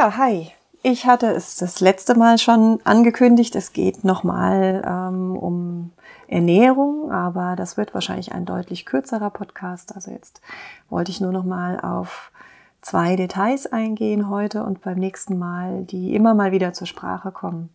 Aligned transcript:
Ja, 0.00 0.16
hi. 0.16 0.50
Ich 0.82 1.04
hatte 1.04 1.26
es 1.26 1.56
das 1.56 1.80
letzte 1.80 2.14
Mal 2.14 2.38
schon 2.38 2.80
angekündigt. 2.84 3.54
Es 3.54 3.74
geht 3.74 4.02
nochmal 4.02 4.82
ähm, 4.82 5.36
um 5.36 5.90
Ernährung, 6.26 7.12
aber 7.12 7.54
das 7.54 7.76
wird 7.76 7.92
wahrscheinlich 7.92 8.32
ein 8.32 8.46
deutlich 8.46 8.86
kürzerer 8.86 9.28
Podcast. 9.28 9.94
Also 9.94 10.10
jetzt 10.10 10.40
wollte 10.88 11.10
ich 11.10 11.20
nur 11.20 11.32
nochmal 11.32 11.78
auf 11.78 12.32
zwei 12.80 13.14
Details 13.14 13.70
eingehen 13.70 14.30
heute 14.30 14.64
und 14.64 14.80
beim 14.80 14.96
nächsten 14.96 15.38
Mal, 15.38 15.84
die 15.84 16.14
immer 16.14 16.32
mal 16.32 16.50
wieder 16.50 16.72
zur 16.72 16.86
Sprache 16.86 17.30
kommen. 17.30 17.68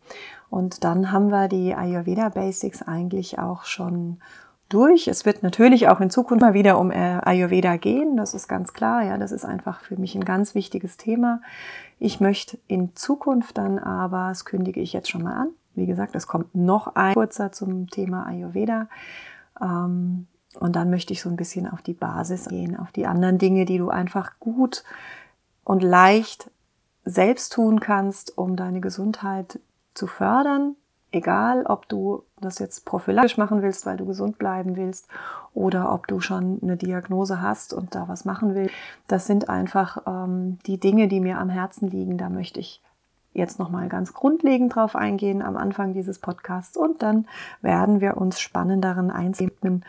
Und 0.49 0.83
dann 0.83 1.11
haben 1.11 1.29
wir 1.29 1.47
die 1.47 1.75
Ayurveda 1.75 2.29
Basics 2.29 2.81
eigentlich 2.81 3.37
auch 3.37 3.65
schon 3.65 4.17
durch. 4.69 5.07
Es 5.07 5.25
wird 5.25 5.43
natürlich 5.43 5.87
auch 5.87 6.01
in 6.01 6.09
Zukunft 6.09 6.41
mal 6.41 6.53
wieder 6.53 6.79
um 6.79 6.91
äh, 6.91 7.19
Ayurveda 7.23 7.77
gehen, 7.77 8.17
das 8.17 8.33
ist 8.33 8.47
ganz 8.47 8.73
klar. 8.73 9.03
Ja, 9.03 9.17
das 9.17 9.31
ist 9.31 9.45
einfach 9.45 9.81
für 9.81 9.97
mich 9.97 10.15
ein 10.15 10.25
ganz 10.25 10.55
wichtiges 10.55 10.97
Thema. 10.97 11.41
Ich 11.99 12.19
möchte 12.19 12.59
in 12.67 12.95
Zukunft 12.95 13.57
dann 13.57 13.79
aber, 13.79 14.29
das 14.29 14.45
kündige 14.45 14.81
ich 14.81 14.93
jetzt 14.93 15.09
schon 15.09 15.23
mal 15.23 15.35
an, 15.35 15.49
wie 15.75 15.85
gesagt, 15.85 16.15
es 16.15 16.27
kommt 16.27 16.55
noch 16.55 16.95
ein 16.95 17.13
kurzer 17.13 17.51
zum 17.51 17.89
Thema 17.89 18.25
Ayurveda. 18.25 18.87
Ähm, 19.61 20.27
und 20.59 20.75
dann 20.75 20.89
möchte 20.89 21.13
ich 21.13 21.21
so 21.21 21.29
ein 21.29 21.35
bisschen 21.35 21.69
auf 21.69 21.81
die 21.81 21.93
Basis 21.93 22.45
gehen, 22.45 22.77
auf 22.77 22.91
die 22.91 23.07
anderen 23.07 23.37
Dinge, 23.37 23.65
die 23.65 23.77
du 23.77 23.89
einfach 23.89 24.39
gut 24.39 24.83
und 25.63 25.83
leicht 25.83 26.49
selbst 27.03 27.53
tun 27.53 27.79
kannst, 27.79 28.37
um 28.37 28.55
deine 28.55 28.81
Gesundheit 28.81 29.59
zu 29.93 30.07
fördern, 30.07 30.75
egal 31.15 31.65
ob 31.65 31.87
du 31.89 32.23
das 32.41 32.59
jetzt 32.59 32.85
prophylaktisch 32.85 33.37
machen 33.37 33.61
willst, 33.61 33.85
weil 33.85 33.97
du 33.97 34.05
gesund 34.05 34.37
bleiben 34.37 34.75
willst, 34.75 35.07
oder 35.53 35.91
ob 35.93 36.07
du 36.07 36.19
schon 36.19 36.59
eine 36.61 36.77
Diagnose 36.77 37.41
hast 37.41 37.73
und 37.73 37.95
da 37.95 38.07
was 38.07 38.25
machen 38.25 38.53
willst. 38.53 38.75
Das 39.07 39.25
sind 39.25 39.49
einfach 39.49 40.03
ähm, 40.05 40.59
die 40.65 40.79
Dinge, 40.79 41.07
die 41.07 41.21
mir 41.21 41.39
am 41.39 41.49
Herzen 41.49 41.89
liegen. 41.89 42.17
Da 42.17 42.29
möchte 42.29 42.59
ich 42.59 42.81
jetzt 43.33 43.57
nochmal 43.57 43.87
ganz 43.87 44.13
grundlegend 44.13 44.75
drauf 44.75 44.95
eingehen 44.95 45.41
am 45.41 45.57
Anfang 45.57 45.93
dieses 45.93 46.19
Podcasts 46.19 46.77
und 46.77 47.01
dann 47.01 47.25
werden 47.61 48.01
wir 48.01 48.17
uns 48.17 48.39
spannenderen 48.39 49.11
Einzelnen, 49.11 49.83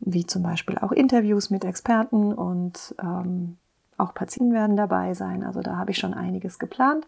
wie 0.00 0.26
zum 0.26 0.42
Beispiel 0.42 0.78
auch 0.78 0.92
Interviews 0.92 1.50
mit 1.50 1.64
Experten 1.64 2.32
und 2.32 2.94
ähm, 3.02 3.56
auch 3.98 4.14
Patienten 4.14 4.52
werden 4.52 4.76
dabei 4.76 5.14
sein. 5.14 5.42
Also 5.42 5.62
da 5.62 5.76
habe 5.76 5.90
ich 5.90 5.98
schon 5.98 6.14
einiges 6.14 6.58
geplant. 6.58 7.06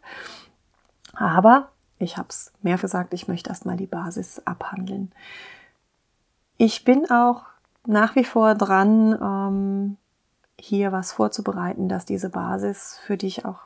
Aber 1.14 1.68
ich 1.98 2.16
habe 2.16 2.28
es 2.31 2.53
mehr 2.62 2.78
gesagt, 2.78 3.12
ich 3.14 3.28
möchte 3.28 3.50
erstmal 3.50 3.76
die 3.76 3.86
Basis 3.86 4.42
abhandeln. 4.44 5.12
Ich 6.56 6.84
bin 6.84 7.10
auch 7.10 7.44
nach 7.86 8.16
wie 8.16 8.25
vor 8.25 8.54
dran, 8.54 9.19
ähm, 9.20 9.97
hier 10.60 10.91
was 10.91 11.12
vorzubereiten, 11.12 11.88
dass 11.88 12.04
diese 12.04 12.31
Basis 12.31 12.98
für 13.06 13.16
dich 13.16 13.44
auch 13.44 13.60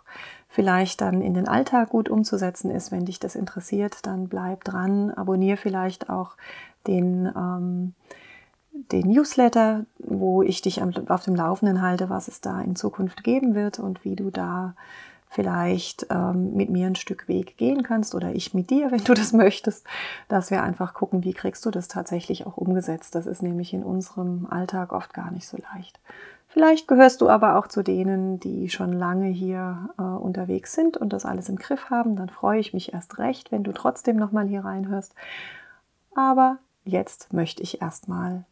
vielleicht 0.48 1.00
dann 1.00 1.22
in 1.22 1.32
den 1.32 1.48
Alltag 1.48 1.88
gut 1.88 2.10
umzusetzen 2.10 2.70
ist. 2.70 2.92
Wenn 2.92 3.06
dich 3.06 3.18
das 3.18 3.34
interessiert, 3.34 4.06
dann 4.06 4.28
bleib 4.28 4.64
dran, 4.64 5.10
abonniere 5.10 5.56
vielleicht 5.56 6.10
auch 6.10 6.36
den, 6.86 7.32
ähm, 7.34 7.94
den 8.72 9.08
Newsletter, 9.08 9.86
wo 9.98 10.42
ich 10.42 10.60
dich 10.60 10.82
auf 10.82 11.24
dem 11.24 11.34
Laufenden 11.34 11.80
halte, 11.80 12.10
was 12.10 12.28
es 12.28 12.42
da 12.42 12.60
in 12.60 12.76
Zukunft 12.76 13.24
geben 13.24 13.54
wird 13.54 13.78
und 13.78 14.04
wie 14.04 14.16
du 14.16 14.30
da 14.30 14.74
vielleicht 15.32 16.06
ähm, 16.10 16.54
mit 16.54 16.68
mir 16.68 16.86
ein 16.86 16.94
Stück 16.94 17.26
Weg 17.26 17.56
gehen 17.56 17.82
kannst 17.82 18.14
oder 18.14 18.34
ich 18.34 18.52
mit 18.52 18.70
dir, 18.70 18.90
wenn 18.90 19.02
du 19.02 19.14
das 19.14 19.32
möchtest, 19.32 19.86
dass 20.28 20.50
wir 20.50 20.62
einfach 20.62 20.94
gucken, 20.94 21.24
wie 21.24 21.32
kriegst 21.32 21.64
du 21.64 21.70
das 21.70 21.88
tatsächlich 21.88 22.46
auch 22.46 22.56
umgesetzt. 22.56 23.14
Das 23.14 23.26
ist 23.26 23.42
nämlich 23.42 23.72
in 23.72 23.82
unserem 23.82 24.46
Alltag 24.48 24.92
oft 24.92 25.14
gar 25.14 25.30
nicht 25.30 25.48
so 25.48 25.56
leicht. 25.72 25.98
Vielleicht 26.48 26.86
gehörst 26.86 27.22
du 27.22 27.30
aber 27.30 27.58
auch 27.58 27.66
zu 27.66 27.82
denen, 27.82 28.38
die 28.38 28.68
schon 28.68 28.92
lange 28.92 29.28
hier 29.28 29.88
äh, 29.98 30.02
unterwegs 30.02 30.74
sind 30.74 30.98
und 30.98 31.14
das 31.14 31.24
alles 31.24 31.48
im 31.48 31.56
Griff 31.56 31.88
haben. 31.88 32.14
Dann 32.14 32.28
freue 32.28 32.60
ich 32.60 32.74
mich 32.74 32.92
erst 32.92 33.18
recht, 33.18 33.50
wenn 33.50 33.62
du 33.62 33.72
trotzdem 33.72 34.16
nochmal 34.16 34.46
hier 34.46 34.66
reinhörst. 34.66 35.14
Aber 36.14 36.58
jetzt 36.84 37.32
möchte 37.32 37.62
ich 37.62 37.80
erstmal 37.80 38.44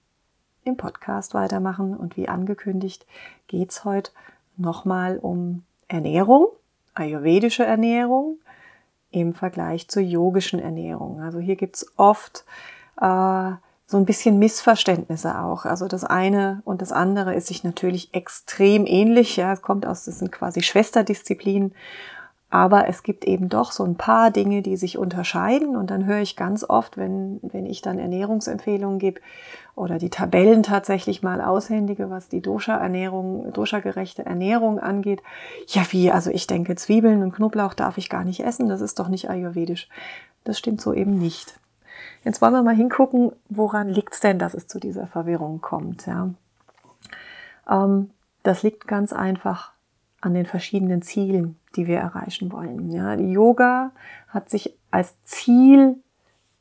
im 0.65 0.79
Podcast 0.79 1.35
weitermachen 1.35 1.95
und 1.95 2.17
wie 2.17 2.29
angekündigt 2.29 3.07
geht 3.49 3.71
es 3.71 3.85
heute 3.85 4.13
nochmal 4.57 5.19
um 5.19 5.65
Ernährung 5.89 6.49
ayurvedische 6.95 7.65
Ernährung 7.65 8.39
im 9.11 9.35
Vergleich 9.35 9.89
zur 9.89 10.03
yogischen 10.03 10.61
Ernährung. 10.61 11.21
Also 11.21 11.39
hier 11.39 11.57
gibt's 11.57 11.87
oft 11.97 12.45
äh, 13.01 13.51
so 13.87 13.97
ein 13.97 14.05
bisschen 14.07 14.39
Missverständnisse 14.39 15.41
auch. 15.41 15.65
Also 15.65 15.89
das 15.89 16.05
eine 16.05 16.63
und 16.65 16.81
das 16.81 16.93
andere 16.93 17.35
ist 17.35 17.49
sich 17.49 17.65
natürlich 17.65 18.15
extrem 18.15 18.87
ähnlich. 18.87 19.37
Ja, 19.37 19.53
es 19.53 19.63
kommt 19.63 19.85
aus, 19.85 20.05
das 20.05 20.21
sind 20.21 20.31
quasi 20.31 20.63
Schwesterdisziplinen. 20.63 21.75
Aber 22.51 22.89
es 22.89 23.05
gibt 23.05 23.25
eben 23.25 23.49
doch 23.49 23.71
so 23.71 23.85
ein 23.85 23.95
paar 23.95 24.33
Dinge, 24.33 24.61
die 24.61 24.77
sich 24.77 24.99
unterscheiden. 24.99 25.77
Und 25.77 25.91
dann 25.91 26.05
höre 26.05 26.21
ich 26.21 26.35
ganz 26.35 26.65
oft, 26.69 26.97
wenn, 26.97 27.39
wenn 27.43 27.65
ich 27.65 27.81
dann 27.81 28.01
Ernährungsempfehlungen 28.01 28.99
gebe 28.99 29.21
oder 29.77 29.99
die 29.99 30.11
Tabellen 30.11 30.65
tatsächlich 30.65 31.23
mal 31.23 31.41
aushändige, 31.41 32.11
was 32.11 32.29
die 32.29 32.41
Dosha-Ernährung, 32.41 33.53
Dosha-gerechte 33.53 34.27
Ernährung 34.27 34.81
angeht. 34.81 35.23
Ja, 35.69 35.83
wie? 35.91 36.11
Also 36.11 36.31
ich 36.31 36.49
denke, 36.49 36.75
Zwiebeln 36.75 37.23
und 37.23 37.33
Knoblauch 37.33 37.75
darf 37.75 37.99
ich 37.99 38.09
gar 38.09 38.25
nicht 38.25 38.41
essen. 38.41 38.69
Das 38.69 38.81
ist 38.81 38.99
doch 38.99 39.09
nicht 39.09 39.31
ayurvedisch. 39.31 39.89
Das 40.43 40.59
stimmt 40.59 40.81
so 40.81 40.93
eben 40.93 41.19
nicht. 41.19 41.55
Jetzt 42.25 42.43
wollen 42.43 42.53
wir 42.53 42.63
mal 42.63 42.75
hingucken, 42.75 43.33
woran 43.49 43.89
liegt 43.89 44.15
es 44.15 44.21
denn, 44.21 44.41
dass 44.41 44.55
es 44.55 44.67
zu 44.67 44.81
dieser 44.81 45.07
Verwirrung 45.07 45.61
kommt. 45.61 46.07
Ja? 46.07 46.31
Ähm, 47.71 48.11
das 48.43 48.63
liegt 48.63 48.89
ganz 48.89 49.13
einfach 49.13 49.73
an 50.21 50.35
den 50.35 50.47
verschiedenen 50.47 51.03
Zielen, 51.03 51.59
die 51.77 51.87
wir 51.87 51.99
erreichen 51.99 52.53
wollen. 52.53 52.91
Ja, 52.91 53.15
Yoga 53.15 53.93
hat 54.29 54.51
sich 54.51 54.77
als 54.91 55.15
Ziel 55.25 55.97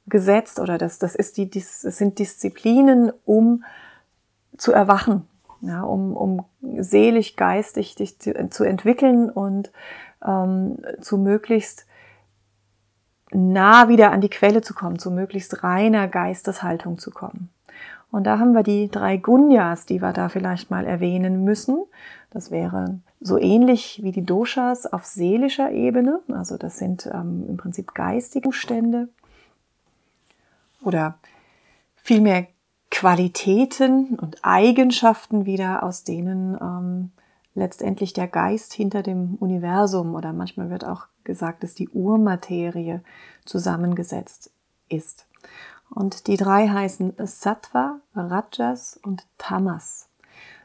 gesetzt 0.08 0.60
oder 0.60 0.78
das, 0.78 1.00
das, 1.00 1.16
ist 1.16 1.38
die, 1.38 1.50
das 1.50 1.82
sind 1.82 2.20
Disziplinen, 2.20 3.12
um 3.26 3.64
zu 4.58 4.72
erwachen, 4.72 5.28
ja, 5.62 5.82
um, 5.84 6.16
um 6.16 6.46
seelisch, 6.78 7.36
geistig 7.36 7.96
dich 7.96 8.20
zu, 8.20 8.50
zu 8.50 8.64
entwickeln 8.64 9.30
und 9.30 9.72
ähm, 10.26 10.80
zu 11.02 11.18
möglichst 11.18 11.86
nah 13.32 13.88
wieder 13.88 14.12
an 14.12 14.22
die 14.22 14.30
Quelle 14.30 14.62
zu 14.62 14.74
kommen, 14.74 15.00
zu 15.00 15.12
möglichst 15.12 15.64
reiner 15.64 16.08
Geisteshaltung 16.08 16.98
zu 16.98 17.12
kommen. 17.12 17.50
Und 18.12 18.24
da 18.24 18.40
haben 18.40 18.54
wir 18.54 18.64
die 18.64 18.90
drei 18.90 19.18
Gunyas, 19.18 19.86
die 19.86 20.02
wir 20.02 20.14
da 20.14 20.30
vielleicht 20.30 20.72
mal 20.72 20.86
erwähnen 20.86 21.44
müssen. 21.44 21.84
Das 22.32 22.50
wäre 22.50 23.00
so 23.20 23.38
ähnlich 23.38 24.00
wie 24.04 24.12
die 24.12 24.26
Doshas 24.26 24.86
auf 24.86 25.06
seelischer 25.06 25.72
Ebene. 25.72 26.20
Also 26.30 26.58
das 26.58 26.78
sind 26.78 27.08
ähm, 27.14 27.46
im 27.48 27.58
Prinzip 27.58 27.94
geistige 27.94 28.50
Zustände 28.50 29.10
oder 30.82 31.20
vielmehr 31.96 32.48
Qualitäten 32.92 34.16
und 34.16 34.40
Eigenschaften 34.42 35.46
wieder, 35.46 35.84
aus 35.84 36.04
denen 36.04 36.58
ähm, 36.60 37.12
letztendlich 37.54 38.14
der 38.14 38.28
Geist 38.28 38.74
hinter 38.74 39.04
dem 39.04 39.36
Universum 39.36 40.16
oder 40.16 40.34
manchmal 40.34 40.70
wird 40.70 40.86
auch 40.86 41.08
gesagt, 41.24 41.64
dass 41.64 41.76
die 41.76 41.90
Urmaterie 41.90 43.02
zusammengesetzt 43.46 44.52
ist. 44.88 45.28
Und 45.90 46.28
die 46.28 46.38
drei 46.38 46.68
heißen 46.68 47.14
Sattva, 47.24 48.00
Rajas 48.16 49.00
und 49.04 49.26
Tamas. 49.38 50.10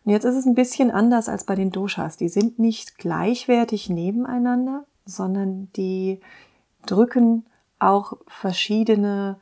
Und 0.05 0.13
jetzt 0.13 0.25
ist 0.25 0.37
es 0.37 0.47
ein 0.47 0.55
bisschen 0.55 0.91
anders 0.91 1.29
als 1.29 1.45
bei 1.45 1.55
den 1.55 1.71
Doshas. 1.71 2.17
Die 2.17 2.29
sind 2.29 2.59
nicht 2.59 2.99
gleichwertig 2.99 3.89
nebeneinander, 3.89 4.85
sondern 5.07 5.71
die 5.77 6.21
drücken 6.87 7.47
auch 7.79 8.15
verschiedene, 8.27 9.39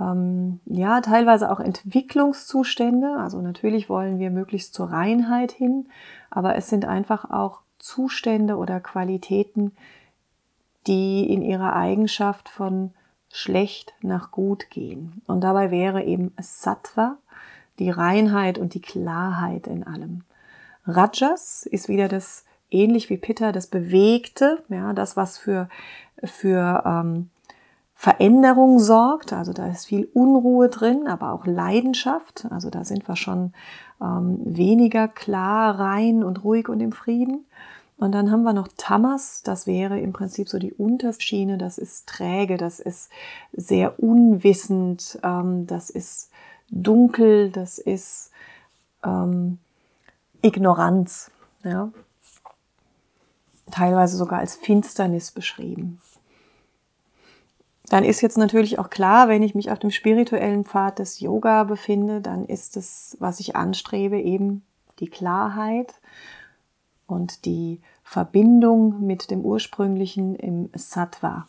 ähm, 0.00 0.60
ja, 0.66 1.00
teilweise 1.00 1.50
auch 1.50 1.60
Entwicklungszustände. 1.60 3.16
Also 3.18 3.40
natürlich 3.40 3.88
wollen 3.88 4.18
wir 4.18 4.30
möglichst 4.30 4.74
zur 4.74 4.90
Reinheit 4.90 5.52
hin, 5.52 5.88
aber 6.28 6.56
es 6.56 6.68
sind 6.68 6.84
einfach 6.84 7.30
auch 7.30 7.60
Zustände 7.78 8.56
oder 8.56 8.80
Qualitäten, 8.80 9.72
die 10.86 11.32
in 11.32 11.42
ihrer 11.42 11.74
Eigenschaft 11.74 12.48
von 12.48 12.92
schlecht 13.32 13.94
nach 14.02 14.30
gut 14.30 14.70
gehen. 14.70 15.22
Und 15.26 15.42
dabei 15.42 15.70
wäre 15.70 16.04
eben 16.04 16.32
Sattva 16.40 17.16
die 17.78 17.90
Reinheit 17.90 18.58
und 18.58 18.74
die 18.74 18.82
Klarheit 18.82 19.66
in 19.66 19.84
allem. 19.86 20.22
Rajas 20.86 21.66
ist 21.66 21.88
wieder 21.88 22.08
das 22.08 22.44
ähnlich 22.70 23.10
wie 23.10 23.16
Pitta, 23.16 23.52
das 23.52 23.66
Bewegte, 23.66 24.62
ja, 24.68 24.92
das, 24.92 25.16
was 25.16 25.38
für, 25.38 25.68
für 26.22 26.82
ähm, 26.84 27.30
Veränderung 27.94 28.78
sorgt. 28.78 29.32
Also 29.32 29.52
da 29.52 29.66
ist 29.66 29.86
viel 29.86 30.08
Unruhe 30.14 30.68
drin, 30.68 31.06
aber 31.06 31.32
auch 31.32 31.46
Leidenschaft. 31.46 32.46
Also 32.50 32.70
da 32.70 32.84
sind 32.84 33.06
wir 33.08 33.16
schon 33.16 33.52
ähm, 34.00 34.40
weniger 34.44 35.08
klar, 35.08 35.78
rein 35.78 36.24
und 36.24 36.44
ruhig 36.44 36.68
und 36.68 36.80
im 36.80 36.92
Frieden. 36.92 37.46
Und 38.00 38.12
dann 38.12 38.30
haben 38.30 38.44
wir 38.44 38.54
noch 38.54 38.68
Tamas, 38.78 39.42
das 39.42 39.66
wäre 39.66 40.00
im 40.00 40.14
Prinzip 40.14 40.48
so 40.48 40.58
die 40.58 40.72
unterste 40.72 41.22
Schiene, 41.22 41.58
das 41.58 41.76
ist 41.76 42.08
träge, 42.08 42.56
das 42.56 42.80
ist 42.80 43.10
sehr 43.52 44.02
unwissend, 44.02 45.18
ähm, 45.22 45.66
das 45.66 45.90
ist 45.90 46.30
dunkel, 46.70 47.50
das 47.50 47.78
ist 47.78 48.30
ähm, 49.04 49.58
Ignoranz, 50.40 51.30
ja? 51.62 51.92
teilweise 53.70 54.16
sogar 54.16 54.38
als 54.38 54.56
Finsternis 54.56 55.30
beschrieben. 55.30 56.00
Dann 57.90 58.02
ist 58.02 58.22
jetzt 58.22 58.38
natürlich 58.38 58.78
auch 58.78 58.88
klar, 58.88 59.28
wenn 59.28 59.42
ich 59.42 59.54
mich 59.54 59.70
auf 59.70 59.78
dem 59.78 59.90
spirituellen 59.90 60.64
Pfad 60.64 61.00
des 61.00 61.20
Yoga 61.20 61.64
befinde, 61.64 62.22
dann 62.22 62.46
ist 62.46 62.78
es, 62.78 63.18
was 63.20 63.40
ich 63.40 63.56
anstrebe, 63.56 64.18
eben 64.18 64.62
die 65.00 65.10
Klarheit 65.10 65.92
und 67.10 67.44
die 67.44 67.80
Verbindung 68.02 69.06
mit 69.06 69.30
dem 69.30 69.40
Ursprünglichen 69.40 70.34
im 70.34 70.70
Sattva, 70.74 71.46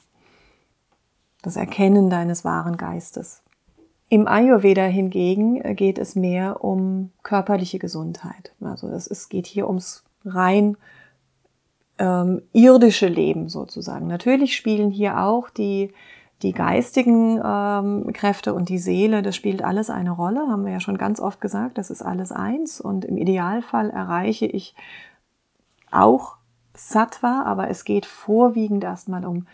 das 1.41 1.55
Erkennen 1.55 2.09
deines 2.09 2.43
wahren 2.45 2.77
Geistes. 2.77 3.41
Im 4.09 4.27
Ayurveda 4.27 4.83
hingegen 4.83 5.75
geht 5.75 5.97
es 5.97 6.15
mehr 6.15 6.63
um 6.63 7.11
körperliche 7.23 7.79
Gesundheit. 7.79 8.53
Also 8.59 8.87
es 8.89 9.29
geht 9.29 9.47
hier 9.47 9.67
ums 9.67 10.03
rein 10.25 10.75
ähm, 11.97 12.41
irdische 12.51 13.07
Leben 13.07 13.47
sozusagen. 13.47 14.07
Natürlich 14.07 14.55
spielen 14.55 14.91
hier 14.91 15.23
auch 15.23 15.49
die 15.49 15.93
die 16.41 16.53
geistigen 16.53 17.39
ähm, 17.43 18.13
Kräfte 18.13 18.53
und 18.53 18.69
die 18.69 18.79
Seele, 18.79 19.21
das 19.21 19.35
spielt 19.35 19.63
alles 19.63 19.89
eine 19.89 20.11
Rolle, 20.11 20.47
haben 20.47 20.65
wir 20.65 20.73
ja 20.73 20.79
schon 20.79 20.97
ganz 20.97 21.19
oft 21.19 21.39
gesagt, 21.39 21.77
das 21.77 21.91
ist 21.91 22.01
alles 22.01 22.31
eins 22.31 22.81
und 22.81 23.05
im 23.05 23.17
Idealfall 23.17 23.89
erreiche 23.89 24.47
ich 24.47 24.75
auch 25.91 26.37
Sattva, 26.73 27.43
aber 27.43 27.69
es 27.69 27.83
geht 27.83 28.05
vorwiegend 28.05 28.83
erstmal 28.83 29.25
um, 29.25 29.47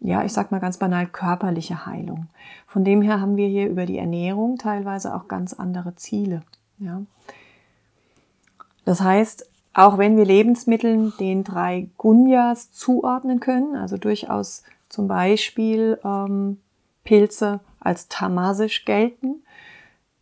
ja, 0.00 0.24
ich 0.24 0.32
sag 0.32 0.50
mal 0.50 0.60
ganz 0.60 0.78
banal, 0.78 1.06
körperliche 1.06 1.86
Heilung. 1.86 2.28
Von 2.66 2.84
dem 2.84 3.02
her 3.02 3.20
haben 3.20 3.36
wir 3.36 3.48
hier 3.48 3.68
über 3.68 3.86
die 3.86 3.98
Ernährung 3.98 4.58
teilweise 4.58 5.14
auch 5.14 5.28
ganz 5.28 5.52
andere 5.52 5.94
Ziele. 5.94 6.42
Ja. 6.78 7.02
Das 8.84 9.00
heißt, 9.00 9.48
auch 9.72 9.98
wenn 9.98 10.16
wir 10.16 10.24
Lebensmitteln 10.24 11.12
den 11.18 11.42
drei 11.42 11.88
Gunyas 11.96 12.70
zuordnen 12.72 13.40
können, 13.40 13.76
also 13.76 13.96
durchaus 13.96 14.62
zum 14.88 15.08
Beispiel 15.08 15.98
ähm, 16.04 16.60
Pilze 17.02 17.60
als 17.80 18.08
tamasisch 18.08 18.84
gelten, 18.84 19.42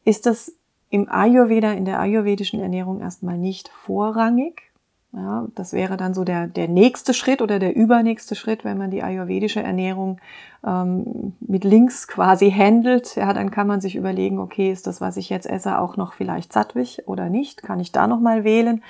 ist 0.05 0.27
das 0.27 0.53
im 0.91 1.09
Ayurveda, 1.09 1.73
in 1.73 1.85
der 1.85 2.01
ayurvedischen 2.01 2.61
Ernährung 2.61 3.01
erstmal 3.01 3.39
nicht 3.39 3.69
vorrangig. 3.69 4.72
Ja, 5.15 5.47
das 5.55 5.75
wäre 5.75 5.99
dann 5.99 6.15
so 6.15 6.25
der, 6.25 6.47
der 6.47 6.69
nächste 6.69 7.13
Schritt 7.13 7.43
oder 7.43 7.59
der 7.59 7.77
übernächste 7.77 8.35
Schritt, 8.35 8.65
wenn 8.65 8.79
man 8.79 8.91
die 8.91 9.03
ayurvedische 9.03 9.63
Ernährung 9.63 10.19
ähm, 10.65 11.35
mit 11.41 11.65
links 11.65 12.09
quasi 12.09 12.51
handelt. 12.51 13.17
Ja, 13.17 13.35
dann 13.35 13.51
kann 13.51 13.67
man 13.67 13.83
sich 13.83 13.95
überlegen, 13.95 14.39
okay, 14.39 14.73
ist 14.73 14.87
das, 14.87 15.03
was 15.03 15.19
ich 15.19 15.29
jetzt 15.29 15.47
esse, 15.47 15.79
auch 15.79 15.99
noch 15.99 16.15
vielleicht 16.15 16.55
sattwig 16.55 17.03
oder 17.07 17.29
nicht? 17.29 17.63
Kann 17.63 17.79
ich 17.79 17.93
da 17.93 18.07
nochmal 18.07 18.43
wählen? 18.43 18.83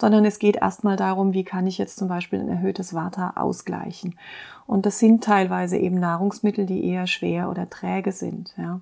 Sondern 0.00 0.24
es 0.24 0.40
geht 0.40 0.56
erstmal 0.56 0.96
darum, 0.96 1.32
wie 1.32 1.44
kann 1.44 1.68
ich 1.68 1.78
jetzt 1.78 1.96
zum 1.96 2.08
Beispiel 2.08 2.40
ein 2.40 2.48
erhöhtes 2.48 2.92
Vata 2.92 3.34
ausgleichen? 3.36 4.18
Und 4.66 4.84
das 4.84 4.98
sind 4.98 5.22
teilweise 5.22 5.78
eben 5.78 6.00
Nahrungsmittel, 6.00 6.66
die 6.66 6.84
eher 6.84 7.06
schwer 7.06 7.50
oder 7.50 7.70
träge 7.70 8.10
sind. 8.10 8.52
Ja. 8.58 8.80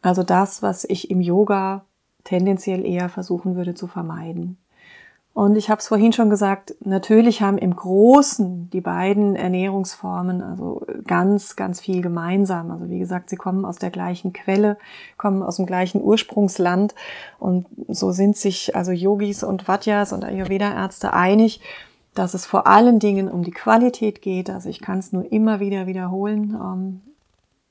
Also 0.00 0.22
das, 0.22 0.62
was 0.62 0.84
ich 0.84 1.10
im 1.10 1.20
Yoga 1.20 1.84
tendenziell 2.22 2.86
eher 2.86 3.08
versuchen 3.08 3.56
würde 3.56 3.74
zu 3.74 3.88
vermeiden. 3.88 4.58
Und 5.34 5.56
ich 5.56 5.70
habe 5.70 5.78
es 5.78 5.88
vorhin 5.88 6.12
schon 6.12 6.28
gesagt, 6.28 6.74
natürlich 6.84 7.40
haben 7.40 7.56
im 7.56 7.74
Großen 7.74 8.68
die 8.70 8.82
beiden 8.82 9.34
Ernährungsformen 9.34 10.42
also 10.42 10.84
ganz, 11.06 11.56
ganz 11.56 11.80
viel 11.80 12.02
gemeinsam. 12.02 12.70
Also 12.70 12.90
wie 12.90 12.98
gesagt, 12.98 13.30
sie 13.30 13.36
kommen 13.36 13.64
aus 13.64 13.76
der 13.76 13.90
gleichen 13.90 14.34
Quelle, 14.34 14.76
kommen 15.16 15.42
aus 15.42 15.56
dem 15.56 15.64
gleichen 15.64 16.02
Ursprungsland 16.02 16.94
und 17.38 17.66
so 17.88 18.12
sind 18.12 18.36
sich 18.36 18.76
also 18.76 18.92
Yogis 18.92 19.42
und 19.42 19.66
Vatyas 19.66 20.12
und 20.12 20.22
Ayurveda-Ärzte 20.22 21.14
einig, 21.14 21.62
dass 22.14 22.34
es 22.34 22.44
vor 22.44 22.66
allen 22.66 22.98
Dingen 22.98 23.30
um 23.30 23.42
die 23.42 23.52
Qualität 23.52 24.20
geht. 24.20 24.50
Also 24.50 24.68
ich 24.68 24.82
kann 24.82 24.98
es 24.98 25.12
nur 25.12 25.32
immer 25.32 25.60
wieder 25.60 25.86
wiederholen, 25.86 26.54
ähm, 26.54 27.00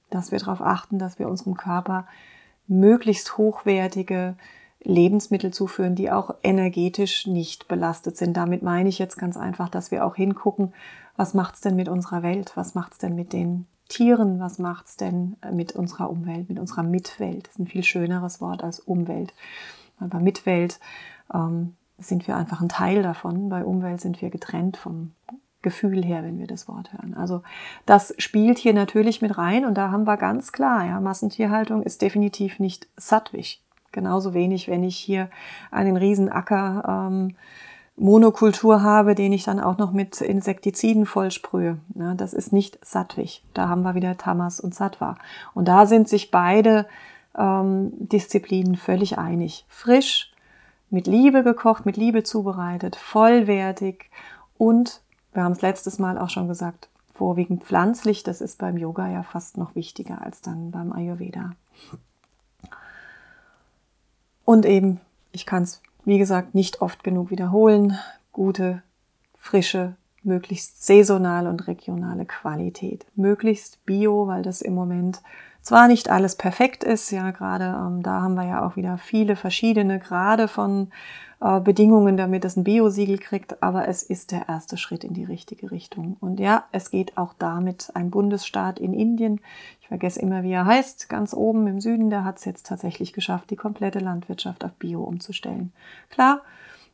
dass 0.09 0.31
wir 0.31 0.39
darauf 0.39 0.61
achten, 0.61 0.97
dass 0.97 1.19
wir 1.19 1.29
unserem 1.29 1.55
Körper 1.55 2.07
möglichst 2.67 3.37
hochwertige 3.37 4.35
Lebensmittel 4.83 5.51
zuführen, 5.51 5.95
die 5.95 6.11
auch 6.11 6.35
energetisch 6.43 7.27
nicht 7.27 7.67
belastet 7.67 8.17
sind. 8.17 8.35
Damit 8.35 8.63
meine 8.63 8.89
ich 8.89 8.99
jetzt 8.99 9.17
ganz 9.17 9.37
einfach, 9.37 9.69
dass 9.69 9.91
wir 9.91 10.05
auch 10.05 10.15
hingucken, 10.15 10.73
was 11.15 11.33
macht's 11.33 11.61
denn 11.61 11.75
mit 11.75 11.87
unserer 11.87 12.23
Welt, 12.23 12.53
was 12.55 12.73
macht's 12.73 12.97
denn 12.97 13.15
mit 13.15 13.33
den 13.33 13.67
Tieren, 13.89 14.39
was 14.39 14.57
macht's 14.57 14.95
denn 14.95 15.35
mit 15.51 15.73
unserer 15.73 16.09
Umwelt, 16.09 16.49
mit 16.49 16.59
unserer 16.59 16.83
Mitwelt. 16.83 17.47
Das 17.47 17.55
ist 17.55 17.59
ein 17.59 17.67
viel 17.67 17.83
schöneres 17.83 18.41
Wort 18.41 18.63
als 18.63 18.79
Umwelt. 18.79 19.33
Aber 19.99 20.19
Mitwelt 20.19 20.79
ähm, 21.33 21.75
sind 21.99 22.27
wir 22.27 22.37
einfach 22.37 22.61
ein 22.61 22.69
Teil 22.69 23.03
davon. 23.03 23.49
Bei 23.49 23.63
Umwelt 23.63 24.01
sind 24.01 24.21
wir 24.21 24.29
getrennt 24.29 24.77
vom 24.77 25.11
Gefühl 25.61 26.03
her, 26.03 26.23
wenn 26.23 26.39
wir 26.39 26.47
das 26.47 26.67
Wort 26.67 26.91
hören. 26.93 27.13
Also 27.13 27.43
das 27.85 28.15
spielt 28.17 28.57
hier 28.57 28.73
natürlich 28.73 29.21
mit 29.21 29.37
rein 29.37 29.65
und 29.65 29.75
da 29.75 29.91
haben 29.91 30.07
wir 30.07 30.17
ganz 30.17 30.51
klar, 30.51 30.85
ja, 30.85 30.99
Massentierhaltung 30.99 31.83
ist 31.83 32.01
definitiv 32.01 32.59
nicht 32.59 32.87
sattwig. 32.97 33.61
Genauso 33.91 34.33
wenig, 34.33 34.67
wenn 34.67 34.83
ich 34.83 34.97
hier 34.97 35.29
einen 35.71 35.97
Riesenacker 35.97 37.09
ähm, 37.09 37.35
Monokultur 37.97 38.81
habe, 38.81 39.15
den 39.15 39.33
ich 39.33 39.43
dann 39.43 39.59
auch 39.59 39.77
noch 39.77 39.91
mit 39.91 40.21
Insektiziden 40.21 41.05
vollsprühe. 41.05 41.77
Ja, 41.95 42.15
das 42.15 42.33
ist 42.33 42.53
nicht 42.53 42.79
sattwig. 42.83 43.43
Da 43.53 43.67
haben 43.67 43.83
wir 43.83 43.95
wieder 43.95 44.17
Tamas 44.17 44.59
und 44.59 44.73
Sattva. 44.73 45.17
Und 45.53 45.67
da 45.67 45.85
sind 45.85 46.07
sich 46.09 46.31
beide 46.31 46.87
ähm, 47.37 47.91
Disziplinen 47.99 48.75
völlig 48.75 49.17
einig. 49.17 49.65
Frisch, 49.67 50.31
mit 50.89 51.07
Liebe 51.07 51.43
gekocht, 51.43 51.85
mit 51.85 51.97
Liebe 51.97 52.23
zubereitet, 52.23 52.95
vollwertig 52.95 54.09
und, 54.57 55.01
wir 55.33 55.43
haben 55.43 55.53
es 55.53 55.61
letztes 55.61 55.97
Mal 55.97 56.17
auch 56.17 56.29
schon 56.29 56.47
gesagt, 56.47 56.89
vorwiegend 57.13 57.63
pflanzlich. 57.63 58.23
Das 58.23 58.41
ist 58.41 58.59
beim 58.59 58.77
Yoga 58.77 59.07
ja 59.09 59.23
fast 59.23 59.57
noch 59.57 59.75
wichtiger 59.75 60.21
als 60.21 60.41
dann 60.41 60.71
beim 60.71 60.91
Ayurveda. 60.91 61.51
Und 64.51 64.65
eben, 64.65 64.99
ich 65.31 65.45
kann 65.45 65.63
es, 65.63 65.81
wie 66.03 66.17
gesagt, 66.17 66.55
nicht 66.55 66.81
oft 66.81 67.05
genug 67.05 67.31
wiederholen, 67.31 67.97
gute, 68.33 68.83
frische, 69.37 69.95
möglichst 70.23 70.85
saisonal 70.85 71.47
und 71.47 71.67
regionale 71.67 72.25
Qualität, 72.25 73.05
möglichst 73.15 73.85
bio, 73.85 74.27
weil 74.27 74.41
das 74.41 74.61
im 74.61 74.73
Moment 74.73 75.21
zwar 75.61 75.87
nicht 75.87 76.09
alles 76.09 76.35
perfekt 76.35 76.83
ist, 76.83 77.11
ja, 77.11 77.31
gerade 77.31 77.65
ähm, 77.65 78.03
da 78.03 78.21
haben 78.21 78.35
wir 78.35 78.45
ja 78.45 78.65
auch 78.65 78.75
wieder 78.75 78.97
viele 78.97 79.35
verschiedene 79.35 79.99
Grade 79.99 80.47
von 80.47 80.91
äh, 81.41 81.59
Bedingungen, 81.59 82.17
damit 82.17 82.45
es 82.45 82.55
ein 82.55 82.63
Bio-Siegel 82.63 83.17
kriegt, 83.17 83.61
aber 83.63 83.87
es 83.87 84.03
ist 84.03 84.31
der 84.31 84.47
erste 84.47 84.77
Schritt 84.77 85.03
in 85.03 85.13
die 85.13 85.23
richtige 85.23 85.71
Richtung. 85.71 86.17
Und 86.19 86.39
ja, 86.39 86.65
es 86.71 86.91
geht 86.91 87.17
auch 87.17 87.33
damit 87.37 87.91
ein 87.95 88.11
Bundesstaat 88.11 88.79
in 88.79 88.93
Indien, 88.93 89.39
ich 89.81 89.87
vergesse 89.87 90.21
immer, 90.21 90.43
wie 90.43 90.51
er 90.51 90.65
heißt, 90.65 91.09
ganz 91.09 91.33
oben 91.33 91.67
im 91.67 91.81
Süden, 91.81 92.09
der 92.09 92.23
hat 92.23 92.37
es 92.37 92.45
jetzt 92.45 92.67
tatsächlich 92.67 93.11
geschafft, 93.11 93.49
die 93.49 93.55
komplette 93.55 93.99
Landwirtschaft 93.99 94.63
auf 94.63 94.71
Bio 94.73 95.03
umzustellen. 95.03 95.73
Klar, 96.09 96.41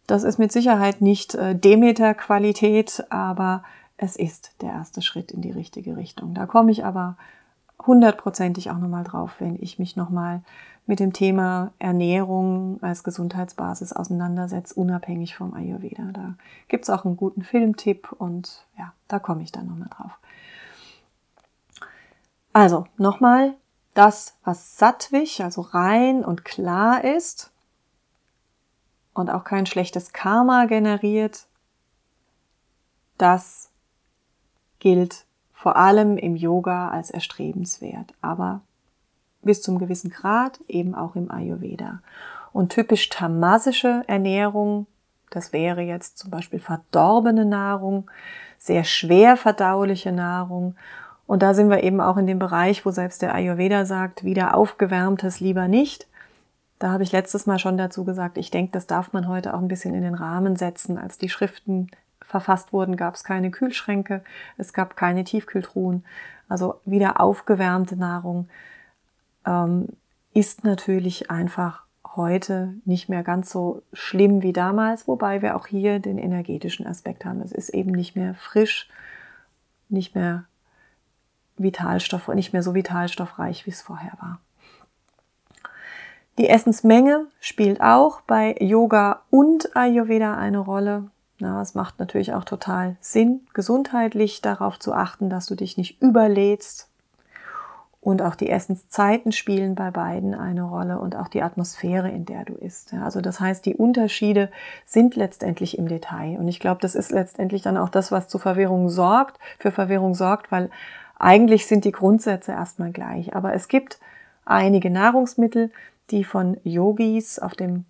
das 0.07 0.23
ist 0.23 0.39
mit 0.39 0.51
Sicherheit 0.51 1.01
nicht 1.01 1.35
äh, 1.35 1.53
Demeter-Qualität, 1.53 3.05
aber 3.09 3.63
es 3.97 4.15
ist 4.15 4.51
der 4.61 4.69
erste 4.69 5.01
Schritt 5.01 5.31
in 5.31 5.41
die 5.41 5.51
richtige 5.51 5.97
Richtung. 5.97 6.33
Da 6.33 6.45
komme 6.45 6.71
ich 6.71 6.85
aber 6.85 7.17
hundertprozentig 7.85 8.71
auch 8.71 8.77
nochmal 8.77 9.03
drauf, 9.03 9.35
wenn 9.39 9.61
ich 9.61 9.79
mich 9.79 9.95
nochmal 9.95 10.41
mit 10.87 10.99
dem 10.99 11.13
Thema 11.13 11.71
Ernährung 11.79 12.79
als 12.81 13.03
Gesundheitsbasis 13.03 13.93
auseinandersetze, 13.93 14.73
unabhängig 14.73 15.35
vom 15.35 15.53
Ayurveda. 15.53 16.11
Da 16.13 16.35
gibt's 16.69 16.89
auch 16.89 17.05
einen 17.05 17.17
guten 17.17 17.43
Filmtipp 17.43 18.13
und 18.13 18.65
ja, 18.77 18.93
da 19.07 19.19
komme 19.19 19.43
ich 19.43 19.51
dann 19.51 19.67
nochmal 19.67 19.89
drauf. 19.89 20.17
Also 22.53 22.87
nochmal, 22.97 23.53
das, 23.93 24.35
was 24.43 24.77
sattwig, 24.77 25.43
also 25.43 25.61
rein 25.61 26.23
und 26.23 26.45
klar 26.45 27.03
ist 27.03 27.51
und 29.13 29.29
auch 29.29 29.43
kein 29.43 29.65
schlechtes 29.65 30.13
Karma 30.13 30.65
generiert, 30.65 31.47
das 33.17 33.69
gilt 34.79 35.26
vor 35.57 35.75
allem 35.75 36.17
im 36.17 36.35
Yoga 36.35 36.89
als 36.89 37.09
erstrebenswert, 37.09 38.13
aber 38.21 38.61
bis 39.41 39.63
zum 39.63 39.79
gewissen 39.79 40.11
Grad 40.11 40.59
eben 40.67 40.93
auch 40.93 41.15
im 41.15 41.31
Ayurveda. 41.31 41.99
Und 42.53 42.71
typisch 42.71 43.09
tamasische 43.09 44.03
Ernährung, 44.05 44.85
das 45.31 45.53
wäre 45.53 45.81
jetzt 45.81 46.19
zum 46.19 46.29
Beispiel 46.29 46.59
verdorbene 46.59 47.43
Nahrung, 47.43 48.09
sehr 48.59 48.83
schwer 48.83 49.35
verdauliche 49.35 50.11
Nahrung. 50.11 50.75
Und 51.25 51.41
da 51.41 51.55
sind 51.55 51.71
wir 51.71 51.83
eben 51.83 52.01
auch 52.01 52.17
in 52.17 52.27
dem 52.27 52.37
Bereich, 52.37 52.85
wo 52.85 52.91
selbst 52.91 53.23
der 53.23 53.33
Ayurveda 53.33 53.85
sagt, 53.85 54.23
wieder 54.23 54.55
aufgewärmtes 54.55 55.39
lieber 55.39 55.67
nicht. 55.67 56.05
Da 56.77 56.91
habe 56.91 57.01
ich 57.01 57.11
letztes 57.11 57.47
Mal 57.47 57.57
schon 57.57 57.79
dazu 57.79 58.03
gesagt, 58.03 58.37
ich 58.37 58.51
denke, 58.51 58.73
das 58.73 58.85
darf 58.85 59.11
man 59.11 59.27
heute 59.27 59.55
auch 59.55 59.59
ein 59.59 59.67
bisschen 59.67 59.95
in 59.95 60.03
den 60.03 60.13
Rahmen 60.13 60.55
setzen, 60.55 60.99
als 60.99 61.17
die 61.17 61.29
Schriften 61.29 61.89
verfasst 62.27 62.73
wurden, 62.73 62.97
gab 62.97 63.15
es 63.15 63.23
keine 63.23 63.49
Kühlschränke, 63.49 64.23
es 64.57 64.73
gab 64.73 64.97
keine 64.97 65.23
Tiefkühltruhen. 65.23 66.05
Also 66.49 66.81
wieder 66.85 67.19
aufgewärmte 67.19 67.95
Nahrung 67.95 68.49
ähm, 69.45 69.87
ist 70.33 70.63
natürlich 70.63 71.31
einfach 71.31 71.83
heute 72.15 72.73
nicht 72.83 73.09
mehr 73.09 73.23
ganz 73.23 73.49
so 73.49 73.81
schlimm 73.93 74.41
wie 74.41 74.53
damals, 74.53 75.07
wobei 75.07 75.41
wir 75.41 75.55
auch 75.55 75.67
hier 75.67 75.99
den 75.99 76.17
energetischen 76.17 76.85
Aspekt 76.85 77.25
haben. 77.25 77.41
Es 77.41 77.51
ist 77.51 77.69
eben 77.69 77.91
nicht 77.91 78.15
mehr 78.15 78.33
frisch, 78.35 78.89
nicht 79.89 80.15
mehr 80.15 80.45
Vitalstoff, 81.57 82.27
nicht 82.29 82.53
mehr 82.53 82.63
so 82.63 82.75
vitalstoffreich, 82.75 83.65
wie 83.65 83.71
es 83.71 83.81
vorher 83.81 84.13
war. 84.19 84.39
Die 86.37 86.49
Essensmenge 86.49 87.27
spielt 87.39 87.81
auch 87.81 88.21
bei 88.21 88.55
Yoga 88.59 89.21
und 89.31 89.75
Ayurveda 89.75 90.35
eine 90.35 90.59
Rolle. 90.59 91.09
Na, 91.39 91.61
es 91.61 91.75
macht 91.75 91.99
natürlich 91.99 92.33
auch 92.33 92.43
total 92.43 92.95
Sinn, 92.99 93.41
gesundheitlich 93.53 94.41
darauf 94.41 94.79
zu 94.79 94.93
achten, 94.93 95.29
dass 95.29 95.45
du 95.45 95.55
dich 95.55 95.77
nicht 95.77 96.01
überlädst. 96.01 96.89
Und 97.99 98.21
auch 98.21 98.35
die 98.35 98.49
Essenszeiten 98.49 99.31
spielen 99.33 99.75
bei 99.75 99.91
beiden 99.91 100.33
eine 100.33 100.63
Rolle 100.63 100.97
und 100.97 101.15
auch 101.15 101.27
die 101.27 101.41
Atmosphäre, 101.41 102.09
in 102.09 102.25
der 102.25 102.45
du 102.45 102.53
isst. 102.53 102.93
Also 102.93 103.21
das 103.21 103.39
heißt, 103.39 103.65
die 103.65 103.75
Unterschiede 103.75 104.49
sind 104.85 105.15
letztendlich 105.15 105.77
im 105.77 105.89
Detail. 105.89 106.37
Und 106.39 106.47
ich 106.47 106.59
glaube, 106.59 106.79
das 106.79 106.95
ist 106.95 107.11
letztendlich 107.11 107.63
dann 107.63 107.75
auch 107.75 107.89
das, 107.89 108.11
was 108.11 108.29
zu 108.29 108.39
Verwirrung 108.39 108.89
sorgt, 108.89 109.37
für 109.59 109.71
Verwirrung 109.71 110.15
sorgt, 110.15 110.51
weil 110.51 110.69
eigentlich 111.19 111.67
sind 111.67 111.83
die 111.83 111.91
Grundsätze 111.91 112.53
erstmal 112.53 112.91
gleich. 112.91 113.35
Aber 113.35 113.53
es 113.53 113.67
gibt 113.67 113.99
einige 114.45 114.89
Nahrungsmittel, 114.89 115.71
die 116.09 116.23
von 116.23 116.57
Yogis 116.63 117.39
auf 117.39 117.55
dem 117.55 117.85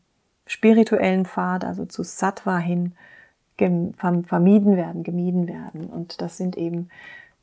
spirituellen 0.47 1.25
Pfad, 1.25 1.63
also 1.63 1.85
zu 1.85 2.03
Sattva 2.03 2.57
hin, 2.57 2.93
vermieden 3.57 4.77
werden, 4.77 5.03
gemieden 5.03 5.47
werden. 5.47 5.85
Und 5.87 6.21
das 6.21 6.37
sind 6.37 6.57
eben 6.57 6.89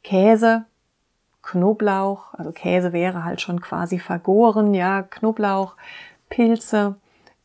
Käse, 0.03 0.65
Knoblauch, 1.43 2.33
also 2.35 2.53
Käse 2.53 2.93
wäre 2.93 3.25
halt 3.25 3.41
schon 3.41 3.61
quasi 3.61 3.99
vergoren, 3.99 4.75
ja, 4.75 5.03
Knoblauch, 5.03 5.77
Pilze, 6.31 6.97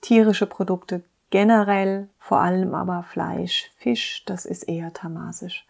tierische 0.02 0.46
Produkte 0.46 1.04
generell, 1.30 2.08
vor 2.18 2.40
allem 2.40 2.74
aber 2.76 3.04
Fleisch, 3.04 3.72
Fisch, 3.78 4.24
das 4.26 4.46
ist 4.46 4.64
eher 4.64 4.94
tamasisch. 4.94 5.66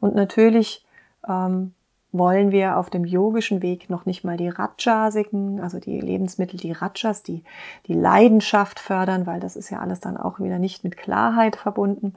Und 0.00 0.14
natürlich 0.14 0.84
ähm, 1.28 1.72
wollen 2.12 2.50
wir 2.50 2.76
auf 2.76 2.90
dem 2.90 3.04
yogischen 3.04 3.62
Weg 3.62 3.88
noch 3.88 4.04
nicht 4.04 4.24
mal 4.24 4.36
die 4.36 4.48
Rajasiken, 4.48 5.60
also 5.60 5.78
die 5.78 6.00
Lebensmittel, 6.00 6.58
die 6.58 6.72
Rajas, 6.72 7.22
die, 7.22 7.44
die 7.86 7.94
Leidenschaft 7.94 8.80
fördern, 8.80 9.26
weil 9.26 9.38
das 9.38 9.56
ist 9.56 9.70
ja 9.70 9.78
alles 9.78 10.00
dann 10.00 10.16
auch 10.16 10.40
wieder 10.40 10.58
nicht 10.58 10.82
mit 10.82 10.96
Klarheit 10.96 11.56
verbunden. 11.56 12.14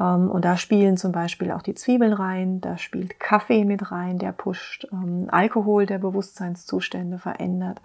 Ähm, 0.00 0.28
und 0.30 0.44
da 0.44 0.56
spielen 0.56 0.96
zum 0.96 1.12
Beispiel 1.12 1.52
auch 1.52 1.62
die 1.62 1.74
Zwiebeln 1.74 2.12
rein, 2.12 2.60
da 2.60 2.78
spielt 2.78 3.20
Kaffee 3.20 3.64
mit 3.64 3.92
rein, 3.92 4.18
der 4.18 4.32
pusht, 4.32 4.88
ähm, 4.92 5.28
Alkohol, 5.30 5.86
der 5.86 5.98
Bewusstseinszustände 5.98 7.18
verändert, 7.18 7.80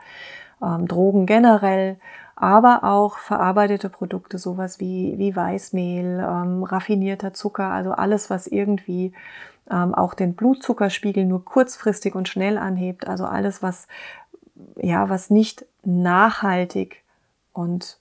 ähm, 0.62 0.88
Drogen 0.88 1.27
generell, 1.27 1.98
aber 2.36 2.83
auch 2.83 3.19
verarbeitete 3.19 3.89
Produkte, 3.89 4.39
sowas 4.39 4.79
wie, 4.79 5.19
wie 5.19 5.36
Weißmehl, 5.36 6.19
raffinierter 6.19 7.31
Zucker, 7.31 7.65
also 7.65 7.91
alles, 7.91 8.31
was 8.31 8.48
irgendwie 8.48 9.13
ähm, 9.70 9.93
auch 9.93 10.13
den 10.13 10.36
Blutzuckerspiegel 10.36 11.25
nur 11.25 11.46
kurzfristig 11.46 12.15
und 12.15 12.27
schnell 12.27 12.58
anhebt. 12.58 13.08
Also 13.08 13.25
alles, 13.25 13.62
was, 13.62 13.88
ja, 14.75 15.10
was 15.10 15.29
nicht 15.29 15.65
nachhaltig 15.84 17.03
und 17.53 18.00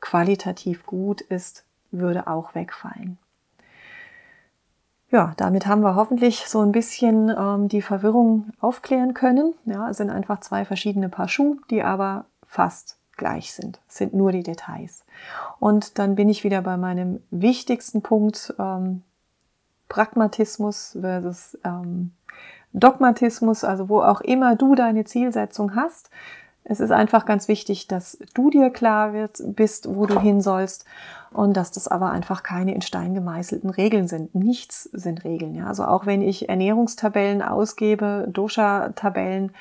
qualitativ 0.00 0.86
gut 0.86 1.20
ist, 1.20 1.64
würde 1.90 2.26
auch 2.26 2.54
wegfallen. 2.54 3.18
Ja, 5.10 5.34
damit 5.36 5.66
haben 5.66 5.82
wir 5.82 5.94
hoffentlich 5.94 6.48
so 6.48 6.62
ein 6.62 6.72
bisschen 6.72 7.28
ähm, 7.28 7.68
die 7.68 7.82
Verwirrung 7.82 8.50
aufklären 8.60 9.12
können. 9.12 9.54
Ja, 9.66 9.90
es 9.90 9.98
sind 9.98 10.08
einfach 10.08 10.40
zwei 10.40 10.64
verschiedene 10.64 11.10
Paar 11.10 11.28
Schuh, 11.28 11.58
die 11.70 11.82
aber 11.82 12.24
fast 12.46 12.96
gleich 13.18 13.52
sind. 13.52 13.78
Es 13.88 13.96
sind 13.96 14.14
nur 14.14 14.32
die 14.32 14.42
Details. 14.42 15.04
Und 15.60 15.98
dann 15.98 16.14
bin 16.14 16.30
ich 16.30 16.44
wieder 16.44 16.62
bei 16.62 16.78
meinem 16.78 17.22
wichtigsten 17.30 18.00
Punkt, 18.00 18.54
ähm, 18.58 19.02
Pragmatismus 19.92 20.96
versus 20.98 21.58
ähm, 21.64 22.12
Dogmatismus, 22.72 23.62
also 23.62 23.90
wo 23.90 24.00
auch 24.00 24.22
immer 24.22 24.56
du 24.56 24.74
deine 24.74 25.04
Zielsetzung 25.04 25.76
hast. 25.76 26.08
Es 26.64 26.80
ist 26.80 26.92
einfach 26.92 27.26
ganz 27.26 27.46
wichtig, 27.46 27.88
dass 27.88 28.16
du 28.32 28.48
dir 28.48 28.70
klar 28.70 29.12
wird, 29.12 29.42
bist, 29.44 29.94
wo 29.94 30.06
du 30.06 30.18
hin 30.18 30.40
sollst 30.40 30.86
und 31.30 31.58
dass 31.58 31.72
das 31.72 31.88
aber 31.88 32.10
einfach 32.10 32.42
keine 32.42 32.74
in 32.74 32.80
Stein 32.80 33.14
gemeißelten 33.14 33.68
Regeln 33.68 34.08
sind. 34.08 34.34
Nichts 34.34 34.84
sind 34.84 35.24
Regeln. 35.24 35.54
Ja? 35.54 35.66
Also 35.66 35.84
auch 35.84 36.06
wenn 36.06 36.22
ich 36.22 36.48
Ernährungstabellen 36.48 37.42
ausgebe, 37.42 38.26
Dosha-Tabellen, 38.32 39.52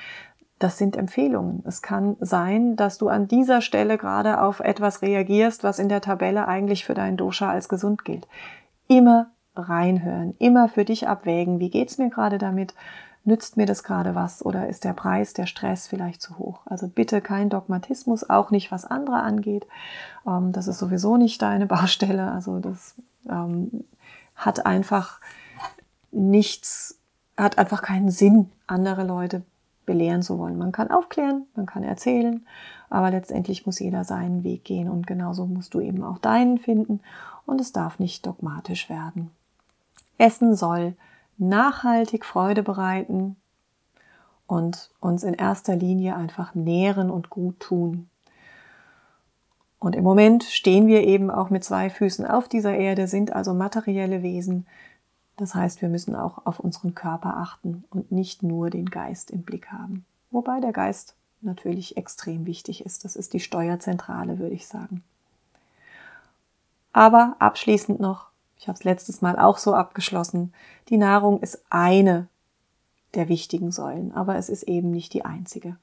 das 0.60 0.78
sind 0.78 0.96
Empfehlungen. 0.96 1.62
Es 1.68 1.82
kann 1.82 2.16
sein, 2.22 2.78
dass 2.78 2.98
du 2.98 3.10
an 3.10 3.28
dieser 3.28 3.60
Stelle 3.60 3.98
gerade 3.98 4.40
auf 4.40 4.62
etwas 4.62 5.02
reagierst, 5.02 5.66
was 5.66 5.78
in 5.78 5.90
der 5.90 6.00
Tabelle 6.00 6.48
eigentlich 6.48 6.86
für 6.86 6.94
deinen 6.94 7.18
Dosha 7.18 7.52
als 7.52 7.68
gesund 7.68 8.06
gilt. 8.06 8.30
Immer 8.88 9.32
reinhören, 9.56 10.36
immer 10.40 10.70
für 10.70 10.86
dich 10.86 11.08
abwägen, 11.08 11.60
wie 11.60 11.70
geht's 11.70 11.98
mir 11.98 12.10
gerade 12.10 12.38
damit? 12.38 12.74
Nützt 13.24 13.56
mir 13.56 13.68
das 13.68 13.84
gerade 13.84 14.16
was 14.16 14.44
oder 14.44 14.68
ist 14.68 14.84
der 14.84 14.94
Preis, 14.94 15.34
der 15.34 15.46
Stress 15.46 15.88
vielleicht 15.88 16.22
zu 16.22 16.40
hoch? 16.40 16.62
Also 16.66 16.88
bitte 16.88 17.22
kein 17.22 17.50
Dogmatismus, 17.50 18.28
auch 18.28 18.50
nicht 18.50 18.72
was 18.72 18.86
andere 18.86 19.18
angeht. 19.18 19.68
Ähm, 20.26 20.52
das 20.54 20.68
ist 20.68 20.80
sowieso 20.80 21.18
nicht 21.18 21.42
deine 21.42 21.66
Baustelle. 21.68 22.32
Also 22.32 22.60
das 22.60 22.96
ähm, 23.30 23.84
hat 24.36 24.66
einfach 24.66 25.20
nichts, 26.12 26.98
hat 27.38 27.60
einfach 27.60 27.84
keinen 27.84 28.10
Sinn, 28.10 28.50
andere 28.66 29.04
Leute 29.04 29.44
belehren 29.86 30.24
zu 30.24 30.40
wollen. 30.40 30.58
Man 30.58 30.72
kann 30.72 30.90
aufklären, 30.90 31.46
man 31.56 31.66
kann 31.68 31.84
erzählen, 31.84 32.46
aber 32.90 33.12
letztendlich 33.12 33.66
muss 33.66 33.80
jeder 33.80 34.04
seinen 34.04 34.44
Weg 34.44 34.64
gehen 34.64 34.90
und 34.90 35.06
genauso 35.06 35.46
musst 35.46 35.74
du 35.74 35.80
eben 35.80 36.04
auch 36.04 36.18
deinen 36.18 36.58
finden 36.58 37.02
und 37.46 37.62
es 37.62 37.72
darf 37.72 38.00
nicht 38.00 38.26
dogmatisch 38.26 38.90
werden. 38.90 39.32
Essen 40.22 40.56
soll 40.56 40.96
nachhaltig 41.38 42.24
Freude 42.24 42.64
bereiten 42.64 43.36
und 44.48 44.92
uns 45.00 45.24
in 45.24 45.34
erster 45.34 45.76
Linie 45.76 46.16
einfach 46.16 46.54
nähren 46.56 47.10
und 47.10 47.30
gut 47.30 47.60
tun. 47.60 48.10
Und 49.80 49.96
im 49.96 50.04
Moment 50.04 50.44
stehen 50.44 50.86
wir 50.86 51.04
eben 51.04 51.32
auch 51.32 51.50
mit 51.50 51.64
zwei 51.64 51.90
Füßen 51.90 52.26
auf 52.28 52.48
dieser 52.48 52.76
Erde, 52.76 53.08
sind 53.08 53.34
also 53.34 53.56
materielle 53.56 54.22
Wesen. 54.22 54.68
Das 55.38 55.56
heißt, 55.56 55.82
wir 55.82 55.90
müssen 55.90 56.16
auch 56.16 56.46
auf 56.46 56.60
unseren 56.60 56.94
Körper 56.94 57.38
achten 57.38 57.84
und 57.90 58.12
nicht 58.12 58.44
nur 58.44 58.70
den 58.70 58.92
Geist 58.92 59.32
im 59.32 59.42
Blick 59.42 59.72
haben. 59.72 60.06
Wobei 60.30 60.60
der 60.60 60.72
Geist 60.72 61.16
natürlich 61.42 61.98
extrem 61.98 62.46
wichtig 62.46 62.86
ist. 62.86 63.06
Das 63.06 63.16
ist 63.16 63.34
die 63.34 63.40
Steuerzentrale, 63.40 64.38
würde 64.38 64.54
ich 64.54 64.68
sagen. 64.68 65.04
Aber 66.94 67.36
abschließend 67.40 68.00
noch, 68.00 68.31
ich 68.62 68.68
habe 68.68 68.78
es 68.78 68.84
letztes 68.84 69.24
Mal 69.24 69.40
auch 69.40 69.58
so 69.58 69.74
abgeschlossen, 69.74 70.54
die 70.90 70.98
Nahrung 70.98 71.42
ist 71.42 71.64
eine 71.72 72.28
der 73.16 73.28
wichtigen 73.28 73.72
Säulen, 73.72 74.14
aber 74.14 74.36
es 74.36 74.50
ist 74.50 74.64
eben 74.64 74.92
nicht 74.92 75.16
die 75.16 75.26
einzige. 75.26 75.78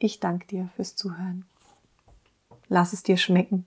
Ich 0.00 0.18
danke 0.18 0.48
dir 0.48 0.68
fürs 0.74 0.96
Zuhören. 0.96 1.46
Lass 2.68 2.92
es 2.92 3.04
dir 3.04 3.16
schmecken. 3.18 3.66